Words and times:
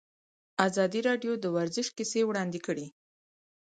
ازادي 0.67 0.99
راډیو 1.07 1.33
د 1.39 1.45
ورزش 1.55 1.87
کیسې 1.97 2.21
وړاندې 2.25 2.59
کړي. 2.65 2.87